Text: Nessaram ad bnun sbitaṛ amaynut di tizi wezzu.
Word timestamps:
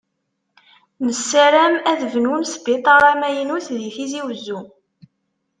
Nessaram 1.05 1.75
ad 1.91 2.01
bnun 2.11 2.43
sbitaṛ 2.53 3.01
amaynut 3.11 3.67
di 3.77 3.89
tizi 3.95 4.21
wezzu. 4.25 4.59